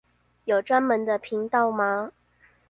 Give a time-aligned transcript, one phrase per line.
[0.45, 2.11] 有專門的頻道嗎